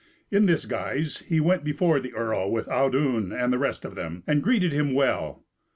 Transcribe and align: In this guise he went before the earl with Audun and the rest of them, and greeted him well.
In 0.31 0.47
this 0.47 0.65
guise 0.65 1.19
he 1.29 1.39
went 1.39 1.63
before 1.63 1.99
the 1.99 2.11
earl 2.15 2.49
with 2.51 2.65
Audun 2.69 3.31
and 3.31 3.53
the 3.53 3.59
rest 3.59 3.85
of 3.85 3.93
them, 3.93 4.23
and 4.25 4.41
greeted 4.41 4.73
him 4.73 4.95
well. 4.95 5.45